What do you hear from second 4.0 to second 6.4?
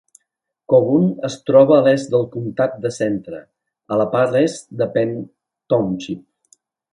la part est de Penn Township.